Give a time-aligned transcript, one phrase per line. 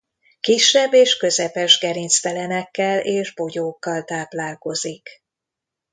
[0.39, 5.23] Kisebb és közepes gerinctelenekkel és bogyókkal táplálkozik.